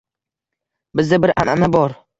Bizda 1.01 1.23
bir 1.27 1.35
anʼana 1.45 1.75
bor. 1.79 2.01